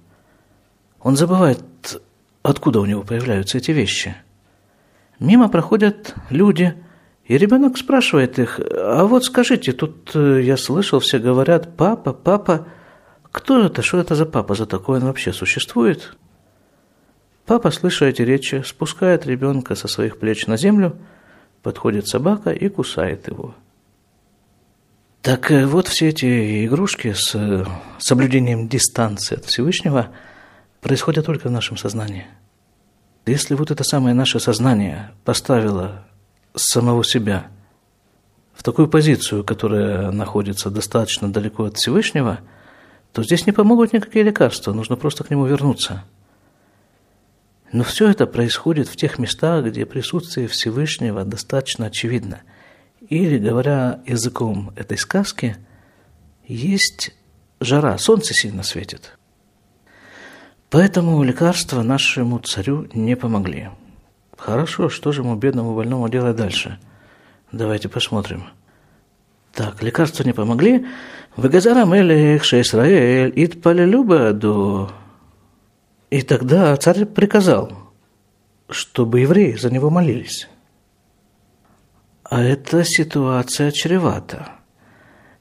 Он 1.01 1.17
забывает, 1.17 1.61
откуда 2.45 2.79
у 2.79 2.87
него 2.87 3.03
появляются 3.03 3.59
эти 3.59 3.73
вещи. 3.73 4.15
Мимо 5.19 5.49
проходят 5.49 6.15
люди– 6.31 6.73
и 7.31 7.39
ребенок 7.39 7.79
спрашивает 7.79 8.41
их, 8.41 8.59
а 8.59 9.05
вот 9.05 9.25
скажите, 9.25 9.71
тут 9.71 10.11
э, 10.17 10.43
я 10.43 10.57
слышал, 10.57 10.99
все 10.99 11.21
говорят, 11.21 11.77
папа, 11.77 12.13
папа, 12.13 12.67
кто 13.31 13.67
это, 13.67 13.83
что 13.83 13.99
это 13.99 14.17
за 14.17 14.27
папа, 14.27 14.57
за 14.57 14.67
такой 14.67 14.99
он 14.99 15.05
вообще 15.05 15.33
существует? 15.33 16.17
Папа, 17.47 17.71
слыша 17.71 18.07
эти 18.07 18.23
речи, 18.23 18.65
спускает 18.67 19.27
ребенка 19.27 19.77
со 19.77 19.87
своих 19.87 20.19
плеч 20.19 20.49
на 20.49 20.57
землю, 20.57 20.99
подходит 21.63 22.09
собака 22.09 22.51
и 22.51 22.69
кусает 22.69 23.29
его. 23.29 23.55
Так 25.23 25.53
э, 25.53 25.67
вот 25.67 25.87
все 25.87 26.09
эти 26.09 26.67
игрушки 26.67 27.13
с 27.13 27.37
э, 27.37 27.65
соблюдением 27.99 28.67
дистанции 28.67 29.37
от 29.37 29.45
Всевышнего 29.45 30.09
происходят 30.81 31.27
только 31.27 31.47
в 31.47 31.53
нашем 31.53 31.77
сознании. 31.77 32.27
Если 33.25 33.55
вот 33.55 33.71
это 33.71 33.85
самое 33.85 34.17
наше 34.17 34.41
сознание 34.41 35.13
поставило 35.25 36.10
самого 36.55 37.05
себя 37.05 37.49
в 38.55 38.63
такую 38.63 38.89
позицию, 38.89 39.43
которая 39.43 40.11
находится 40.11 40.71
достаточно 40.71 41.33
далеко 41.33 41.65
от 41.65 41.79
Всевышнего, 41.79 42.41
то 43.13 43.23
здесь 43.23 43.47
не 43.47 43.53
помогут 43.53 43.93
никакие 43.93 44.25
лекарства, 44.25 44.73
нужно 44.73 44.97
просто 44.97 45.25
к 45.25 45.31
нему 45.31 45.47
вернуться. 45.47 46.05
Но 47.73 47.85
все 47.85 48.11
это 48.11 48.27
происходит 48.27 48.89
в 48.89 48.97
тех 48.97 49.19
местах, 49.19 49.65
где 49.65 49.87
присутствие 49.87 50.49
Всевышнего 50.49 51.25
достаточно 51.25 51.87
очевидно. 51.87 52.43
Или, 53.09 53.39
говоря 53.39 54.01
языком 54.07 54.73
этой 54.77 54.99
сказки, 54.99 55.57
есть 56.47 57.15
жара, 57.61 57.97
солнце 57.97 58.35
сильно 58.35 58.63
светит. 58.63 59.17
Поэтому 60.69 61.23
лекарства 61.23 61.83
нашему 61.83 62.39
царю 62.41 62.89
не 62.93 63.17
помогли. 63.17 63.71
Хорошо, 64.41 64.89
что 64.89 65.13
же 65.13 65.21
ему, 65.21 65.37
бедному 65.37 65.75
больному, 65.75 66.09
делать 66.09 66.35
дальше? 66.35 66.79
Давайте 67.53 67.91
посмотрим. 67.91 68.45
Так, 69.53 69.83
лекарства 69.83 70.25
не 70.25 70.33
помогли. 70.33 70.87
Выгазара 71.37 71.85
мелех 71.85 72.43
Шеисраэль, 72.43 73.35
до. 74.39 74.91
И 76.09 76.23
тогда 76.23 76.75
царь 76.79 77.05
приказал, 77.05 77.93
чтобы 78.71 79.21
евреи 79.21 79.57
за 79.57 79.71
него 79.71 79.91
молились. 79.91 80.49
А 82.25 82.43
эта 82.43 82.83
ситуация 82.83 83.71
чревата. 83.73 84.53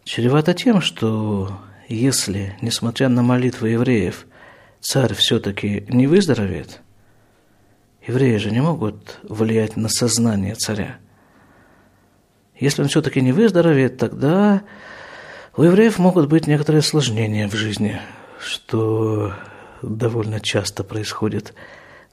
Чревата 0.03 0.53
тем, 0.53 0.81
что 0.81 1.57
если, 1.87 2.57
несмотря 2.61 3.07
на 3.07 3.23
молитвы 3.23 3.69
евреев, 3.69 4.27
царь 4.81 5.13
все-таки 5.13 5.85
не 5.87 6.05
выздоровеет– 6.05 6.81
Евреи 8.05 8.37
же 8.37 8.51
не 8.51 8.61
могут 8.61 9.19
влиять 9.23 9.75
на 9.75 9.89
сознание 9.89 10.55
царя. 10.55 10.97
Если 12.59 12.81
он 12.81 12.89
все-таки 12.89 13.21
не 13.21 13.31
выздоровеет, 13.31 13.97
тогда 13.97 14.63
у 15.55 15.63
евреев 15.63 15.97
могут 15.99 16.27
быть 16.27 16.47
некоторые 16.47 16.79
осложнения 16.79 17.47
в 17.47 17.53
жизни, 17.53 17.99
что 18.39 19.33
довольно 19.81 20.39
часто 20.39 20.83
происходит 20.83 21.53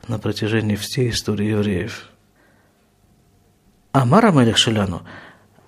на 0.08 0.18
протяжении 0.18 0.76
всей 0.76 1.10
истории 1.10 1.50
евреев. 1.50 2.10
А 3.92 4.04
Мара 4.04 4.30
Мелех 4.30 4.56
Шеляну, 4.56 5.02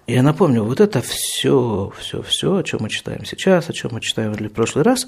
я 0.07 0.23
напомню, 0.23 0.63
вот 0.63 0.81
это 0.81 1.01
все, 1.01 1.93
все, 1.99 2.23
все, 2.23 2.57
о 2.57 2.63
чем 2.63 2.81
мы 2.83 2.89
читаем 2.89 3.25
сейчас, 3.25 3.69
о 3.69 3.73
чем 3.73 3.93
мы 3.95 4.01
читаем 4.01 4.33
в 4.33 4.49
прошлый 4.51 4.85
раз, 4.85 5.07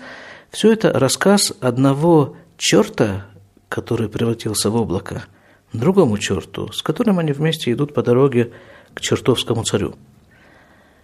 все 0.51 0.73
это 0.73 0.93
рассказ 0.93 1.53
одного 1.61 2.37
черта, 2.57 3.27
который 3.71 4.09
превратился 4.09 4.69
в 4.69 4.77
облако, 4.77 5.25
другому 5.73 6.19
черту, 6.19 6.71
с 6.73 6.83
которым 6.83 7.21
они 7.21 7.33
вместе 7.33 7.73
идут 7.73 7.95
по 7.95 8.03
дороге 8.03 8.51
к 8.93 9.01
чертовскому 9.01 9.63
царю. 9.63 9.95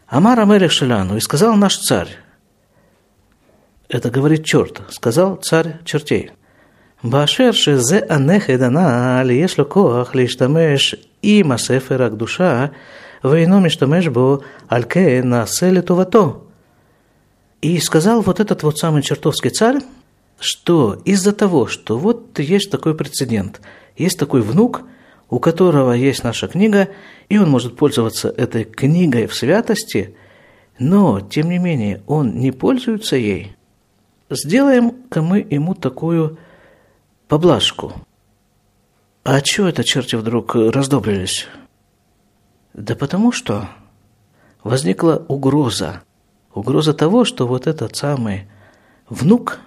Амар 0.09 0.41
Амелех 0.41 0.73
Шеляну, 0.73 1.17
и 1.17 1.21
сказал 1.21 1.55
наш 1.57 1.79
царь, 1.79 2.19
это 3.89 4.11
говорит 4.11 4.45
черт, 4.45 4.83
сказал 4.91 5.37
царь 5.37 5.79
чертей. 5.85 6.33
Башер 7.03 7.55
зе 7.55 8.01
анехедана 8.01 9.23
ли 9.23 9.39
ешло 9.39 9.65
коах 9.65 10.15
лишь 10.15 10.31
лиштамеш 10.31 10.97
и 11.23 11.45
масеферак 11.45 12.17
душа, 12.17 12.73
вейно 13.23 13.61
миштамеш 13.61 14.09
бо 14.09 14.43
альке 14.69 15.23
населе 15.23 15.83
тувато. 15.83 16.43
И 17.63 17.79
сказал 17.79 18.23
вот 18.23 18.41
этот 18.41 18.65
вот 18.65 18.79
самый 18.79 19.03
чертовский 19.03 19.51
царь, 19.51 19.79
что 20.39 21.01
из-за 21.05 21.33
того, 21.33 21.67
что 21.67 21.99
вот 21.99 22.39
есть 22.39 22.71
такой 22.71 22.95
прецедент, 22.95 23.61
есть 23.97 24.19
такой 24.19 24.43
внук, 24.43 24.83
у 25.29 25.39
которого 25.39 25.93
есть 25.93 26.25
наша 26.25 26.49
книга, 26.49 26.89
и 27.29 27.39
он 27.39 27.51
может 27.51 27.77
пользоваться 27.77 28.29
этой 28.29 28.65
книгой 28.65 29.27
в 29.27 29.35
святости, 29.35 30.15
но, 30.79 31.21
тем 31.21 31.49
не 31.49 31.59
менее, 31.59 32.03
он 32.07 32.39
не 32.39 32.53
пользуется 32.53 33.17
ей, 33.17 33.57
сделаем-ка 34.31 35.23
мы 35.23 35.47
ему 35.49 35.75
такую 35.75 36.39
поблажку. 37.29 37.95
А 39.25 39.41
чего 39.41 39.67
это 39.67 39.83
черти 39.83 40.15
вдруг 40.15 40.55
раздобрились? 40.55 41.49
Да 42.75 42.95
потому 42.95 43.33
что 43.33 43.69
возникла 44.63 45.25
угроза. 45.29 46.03
Угроза 46.55 46.95
того, 46.95 47.25
что 47.25 47.47
вот 47.47 47.67
этот 47.67 47.97
самый 47.97 48.49
внук, 49.09 49.61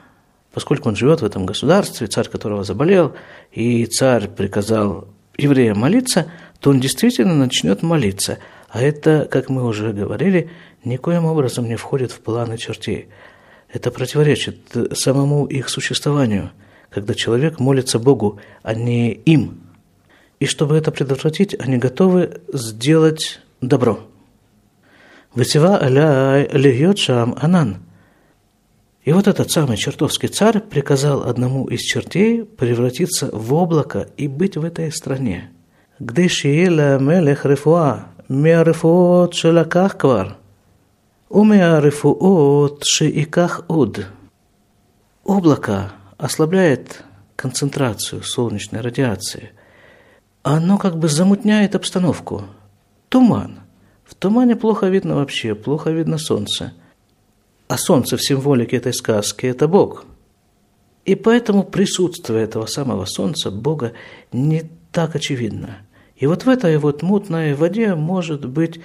поскольку 0.59 0.89
он 0.89 0.97
живет 0.97 1.21
в 1.21 1.25
этом 1.25 1.45
государстве, 1.45 2.07
царь 2.07 2.27
которого 2.27 2.65
заболел, 2.65 3.15
и 3.53 3.85
царь 3.85 4.27
приказал 4.27 5.07
евреям 5.37 5.79
молиться, 5.79 6.29
то 6.59 6.71
он 6.71 6.81
действительно 6.81 7.33
начнет 7.33 7.81
молиться. 7.81 8.39
А 8.67 8.81
это, 8.81 9.25
как 9.31 9.47
мы 9.47 9.65
уже 9.65 9.93
говорили, 9.93 10.49
никоим 10.83 11.23
образом 11.23 11.69
не 11.69 11.77
входит 11.77 12.11
в 12.11 12.19
планы 12.19 12.57
чертей. 12.57 13.07
Это 13.71 13.89
противоречит 13.89 14.57
самому 14.91 15.45
их 15.45 15.69
существованию, 15.69 16.51
когда 16.89 17.13
человек 17.13 17.61
молится 17.61 17.97
Богу, 17.97 18.41
а 18.61 18.73
не 18.73 19.13
им. 19.13 19.61
И 20.41 20.45
чтобы 20.45 20.75
это 20.75 20.91
предотвратить, 20.91 21.55
они 21.57 21.77
готовы 21.77 22.41
сделать 22.51 23.39
добро. 23.61 24.01
Высева 25.33 25.81
аля 25.81 26.49
льет 26.51 26.99
шам 26.99 27.33
анан. 27.39 27.77
И 29.09 29.11
вот 29.11 29.27
этот 29.27 29.49
самый 29.49 29.75
чертовский 29.75 30.29
царь 30.29 30.59
приказал 30.59 31.23
одному 31.23 31.65
из 31.65 31.81
чертей 31.81 32.45
превратиться 32.45 33.31
в 33.33 33.55
облако 33.55 34.07
и 34.17 34.27
быть 34.27 34.55
в 34.55 34.63
этой 34.63 34.91
стране. 34.91 35.49
Где 35.97 36.27
шиела 36.27 36.99
мелех 36.99 37.43
рефуа, 37.43 38.05
меарефуот 38.27 39.33
шелаках 39.33 39.97
квар– 39.97 40.37
Умеарифуот 41.29 42.83
шииках 42.83 43.65
уд. 43.67 44.05
Облако 45.23 45.91
ослабляет 46.19 47.03
концентрацию 47.35 48.21
солнечной 48.21 48.81
радиации. 48.81 49.53
Оно 50.43 50.77
как 50.77 50.99
бы 50.99 51.07
замутняет 51.07 51.73
обстановку. 51.73 52.43
Туман. 53.09 53.61
В 54.05 54.13
тумане 54.13 54.55
плохо 54.55 54.85
видно 54.85 55.15
вообще, 55.15 55.55
плохо 55.55 55.89
видно 55.89 56.19
солнце. 56.19 56.73
А 57.69 57.77
солнце 57.77 58.17
в 58.17 58.21
символике 58.21 58.75
этой 58.75 58.93
сказки– 58.93 59.45
это 59.47 59.69
Бог. 59.69 60.03
И 61.05 61.15
поэтому 61.15 61.63
присутствие 61.63 62.43
этого 62.43 62.65
самого 62.65 63.05
солнца, 63.05 63.49
Бога, 63.49 63.93
не 64.33 64.63
так 64.91 65.15
очевидно. 65.15 65.77
И 66.17 66.27
вот 66.27 66.43
в 66.43 66.49
этой 66.49 66.77
вот 66.77 67.01
мутной 67.01 67.53
воде 67.53 67.95
может 67.95 68.45
быть 68.45 68.82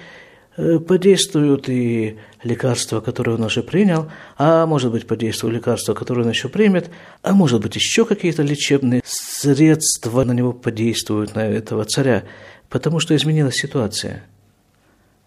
Э, 0.57 0.79
подействуют 0.79 1.67
и 1.67 2.17
лекарства, 2.41 3.01
которые 3.01 3.35
он 3.35 3.43
уже 3.43 3.61
принял, 3.61 4.09
а 4.37 4.65
может 4.65 4.89
быть 4.89 5.05
подействуют 5.05 5.55
лекарства, 5.55 5.93
которые 5.93 6.23
он 6.23 6.31
еще 6.31 6.47
примет, 6.47 6.89
а 7.23 7.33
может 7.33 7.61
быть 7.61 7.75
еще 7.75 8.05
какие-то 8.05 8.41
лечебные 8.41 9.01
средства 9.03 10.23
на 10.23 10.31
него 10.31 10.53
подействуют, 10.53 11.35
на 11.35 11.45
этого 11.45 11.83
царя, 11.83 12.23
потому 12.69 13.01
что 13.01 13.13
изменилась 13.17 13.55
ситуация. 13.55 14.23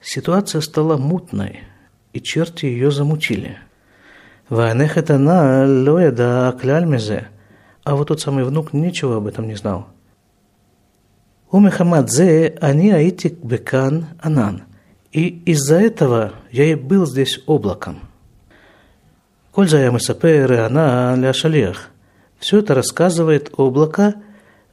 Ситуация 0.00 0.62
стала 0.62 0.96
мутной, 0.96 1.64
и 2.12 2.20
черти 2.20 2.66
ее 2.66 2.90
замутили. 2.90 3.58
Ванехатана 4.48 5.66
лояда 5.66 6.56
кляльмезе, 6.60 7.28
а 7.84 7.96
вот 7.96 8.08
тот 8.08 8.20
самый 8.20 8.44
внук 8.44 8.72
ничего 8.72 9.14
об 9.14 9.26
этом 9.26 9.46
не 9.46 9.54
знал. 9.54 9.88
У 11.50 11.60
Мехамадзе 11.60 12.58
они 12.60 12.90
аитик 12.90 13.42
бекан 13.42 14.06
анан. 14.20 14.64
И 15.12 15.28
из-за 15.46 15.76
этого 15.80 16.34
я 16.50 16.64
и 16.64 16.74
был 16.74 17.06
здесь 17.06 17.40
облаком. 17.46 18.00
Коль 19.52 19.68
я 19.68 19.90
Месапер, 19.90 20.52
она 20.52 21.16
ля 21.16 21.32
шалех. 21.32 21.88
Все 22.38 22.58
это 22.58 22.74
рассказывает 22.74 23.50
облако 23.56 24.16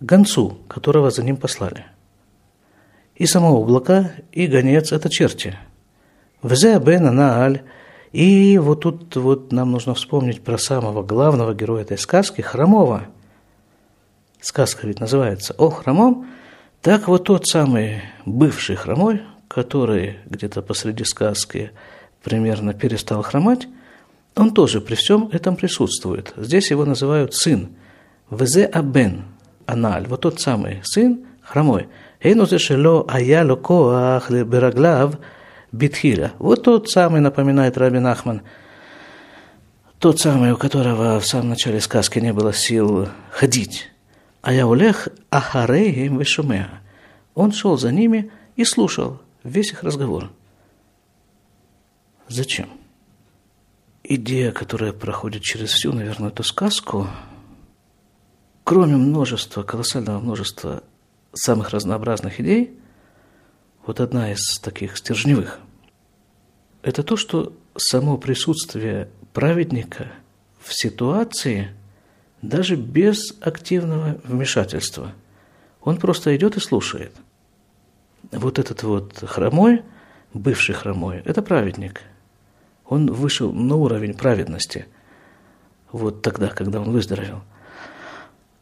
гонцу, 0.02 0.58
которого 0.67 1.12
за 1.12 1.24
ним 1.24 1.38
послали. 1.38 1.86
И 3.15 3.26
само 3.26 3.60
облако, 3.60 4.12
и 4.34 4.45
гонец– 4.45 4.91
это 4.91 5.10
черти. 5.10 5.58
Взе 6.45 6.79
бен 6.79 7.08
аналь. 7.08 7.62
И 8.12 8.58
вот 8.58 8.81
тут 8.81 9.15
вот 9.15 9.51
нам 9.51 9.71
нужно 9.71 9.93
вспомнить 9.93 10.41
про 10.41 10.58
самого 10.58 11.03
главного 11.03 11.53
героя 11.53 11.81
этой 11.81 11.97
сказки– 11.97 12.41
Хромова. 12.49 13.08
Сказка 14.39 14.88
ведь 14.88 14.99
называется 14.99 15.55
«О 15.58 15.69
хромом». 15.69 16.27
Так 16.81 17.08
вот 17.08 17.23
тот 17.25 17.47
самый 17.47 18.03
бывший 18.25 18.75
хромой– 18.75 19.21
который 19.55 20.17
где-то 20.25 20.62
посреди 20.62 21.05
сказки 21.05 21.71
примерно 22.23 22.73
перестал 22.73 23.21
хромать, 23.21 23.69
он 24.36 24.53
тоже 24.53 24.81
при 24.81 24.95
всем 24.95 25.29
этом 25.31 25.55
присутствует. 25.55 26.34
Здесь 26.36 26.71
его 26.71 26.84
называют 26.84 27.34
сын. 27.34 27.69
Везе 28.29 28.65
абен, 28.65 29.23
аналь, 29.65 30.08
вот 30.08 30.21
тот 30.21 30.41
самый 30.41 30.81
сын, 30.84 31.25
хромой. 31.41 31.88
Эйну 32.19 32.45
зешело 32.45 33.05
аяло 33.08 33.55
коах 33.55 34.29
бераглав 34.29 35.15
битхиля. 35.76 36.34
Вот 36.40 36.64
тот 36.64 36.90
самый, 36.90 37.22
напоминает 37.22 37.78
Рабин 37.78 38.08
Ахман, 38.08 38.42
тот 40.00 40.20
самый, 40.20 40.52
у 40.52 40.58
которого 40.58 41.20
в 41.20 41.26
самом 41.26 41.50
начале 41.50 41.82
сказки 41.82 42.20
не 42.20 42.34
было 42.34 42.54
сил 42.54 43.10
ходить. 43.32 43.92
А 44.42 44.54
я 44.54 44.68
улех 44.68 45.08
ахарейхим 45.30 46.20
вешумеа. 46.20 46.70
Он 47.34 47.52
шел 47.52 47.78
за 47.78 47.92
ними 47.92 48.32
и 48.56 48.64
слушал, 48.64 49.22
весь 49.44 49.72
их 49.72 49.84
разговор. 49.84 50.30
Зачем? 52.28 52.70
Идея, 54.04 54.52
которая 54.52 54.94
проходит 54.94 55.42
через 55.42 55.72
всю, 55.72 55.92
наверное, 55.92 56.30
эту 56.30 56.44
сказку, 56.44 57.08
кроме 58.64 58.98
множества, 58.98 59.64
колоссального 59.64 60.20
множества 60.20 60.84
самых 61.34 61.72
разнообразных 61.72 62.40
идей, 62.40 62.78
вот 63.86 64.00
одна 64.00 64.32
из 64.32 64.60
таких 64.60 64.98
стержневых, 64.98 65.60
это 66.82 67.04
то, 67.04 67.17
что 67.17 67.54
само 67.76 68.17
присутствие 68.17 69.10
праведника 69.34 70.12
в 70.62 70.74
ситуации, 70.74 71.69
даже 72.41 72.76
без 72.76 73.36
активного 73.41 74.19
вмешательства, 74.24 75.13
он 75.82 75.98
просто 75.98 76.36
идет 76.36 76.58
и 76.58 76.60
слушает– 76.60 77.13
вот 78.32 78.60
этот 78.60 78.84
вот 78.84 79.17
хромой, 79.26 79.84
бывший 80.34 80.76
хромой, 80.76 81.21
это 81.26 81.41
праведник. 81.41 82.02
Он 82.86 83.12
вышел 83.12 83.52
на 83.52 83.76
уровень 83.76 84.13
праведности. 84.13 84.86
Вот 85.91 86.21
тогда, 86.21 86.50
когда 86.50 86.82
он 86.82 86.91
выздоровел. 86.91 87.41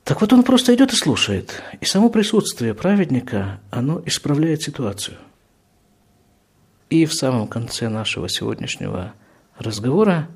Так 0.04 0.22
вот 0.22 0.34
он 0.34 0.44
просто 0.44 0.76
идет 0.76 0.92
и 0.92 0.96
слушает. 0.96 1.62
И 1.80 1.86
само 1.86 2.10
присутствие 2.10 2.74
праведника, 2.74 3.60
оно 3.72 4.02
исправляет 4.06 4.62
ситуацию. 4.62 5.18
И 6.90 7.06
в 7.06 7.14
самом 7.14 7.48
конце 7.48 7.90
нашего 7.90 8.28
сегодняшнего 8.28 9.14
разговора 9.58 10.28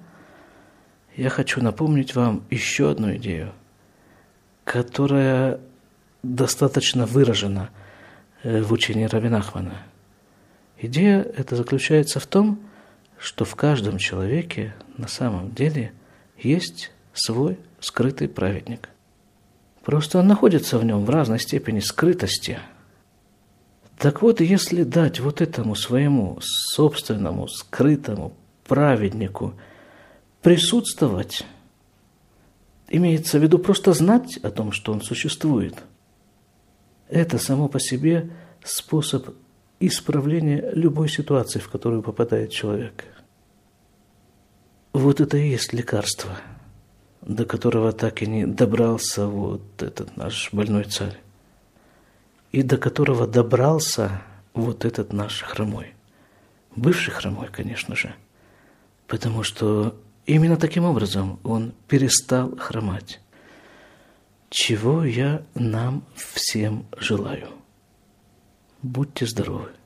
я 1.15 1.29
хочу 1.29 1.61
напомнить 1.61 2.15
вам 2.15 2.43
еще 2.49 2.91
одну 2.91 3.15
идею, 3.15 3.51
которая 4.63 5.59
достаточно 6.23 7.05
выражена– 7.05 7.69
Э, 8.43 8.61
в 8.61 8.71
учении 8.71 9.05
Рабинахмана. 9.05 9.81
Идея 10.77 11.21
эта 11.21 11.55
заключается 11.55 12.19
в 12.19 12.27
том, 12.27 12.59
что 13.17 13.45
в 13.45 13.55
каждом 13.55 13.97
человеке 13.97 14.75
на 14.95 15.07
самом 15.07 15.53
деле 15.53 15.91
есть 16.37 16.91
свой 17.13 17.57
скрытый 17.79 18.29
праведник. 18.29 18.89
Просто 19.87 20.19
он 20.19 20.27
находится 20.27 20.77
в 20.77 20.83
нем 20.83 21.05
в 21.05 21.09
разной 21.09 21.39
степени 21.39 21.79
скрытости. 21.79 22.59
Так 23.97 24.21
вот, 24.21 24.41
если 24.41 24.83
дать 24.83 25.21
вот 25.21 25.39
этому 25.39 25.75
своему 25.75 26.39
собственному 26.41 27.47
скрытому 27.47 28.33
праведнику 28.65 29.53
присутствовать, 30.41 31.45
Имеется 32.89 33.39
в 33.39 33.43
виду 33.43 33.59
просто 33.59 33.93
знать 33.93 34.37
о 34.43 34.49
том, 34.49 34.71
что 34.71 34.91
он 34.93 35.01
существует. 35.01 35.75
Это 37.09 37.37
само 37.37 37.67
по 37.67 37.79
себе 37.79 38.29
способ 38.63 39.35
исправления 39.79 40.69
любой 40.73 41.09
ситуации, 41.09 41.59
в 41.59 41.69
которую 41.69 42.01
попадает 42.01 42.51
человек. 42.51 43.05
Вот 44.93 45.19
это 45.19 45.37
и 45.37 45.49
есть 45.49 45.73
лекарство, 45.73 46.37
до 47.21 47.45
которого 47.45 47.91
так 47.91 48.21
и 48.21 48.27
не 48.27 48.45
добрался 48.45 49.27
вот 49.27 49.61
этот 49.81 50.15
наш 50.17 50.49
больной 50.51 50.85
царь. 50.85 51.17
И 52.51 52.63
до 52.63 52.77
которого 52.77 53.27
добрался 53.27 54.21
вот 54.53 54.85
этот 54.85 55.13
наш 55.13 55.41
хромой. 55.41 55.93
Бывший 56.75 57.11
хромой, 57.11 57.49
конечно 57.51 57.95
же. 57.95 58.13
Потому 59.07 59.43
что 59.43 59.95
именно 60.25 60.57
таким 60.57 60.85
образом 60.85 61.39
он 61.43 61.73
перестал 61.87 62.55
хромать. 62.57 63.19
Чего 64.49 65.03
я 65.03 65.43
нам 65.55 66.03
всем 66.15 66.85
желаю. 66.97 67.49
Будьте 68.81 69.25
здоровы. 69.25 69.76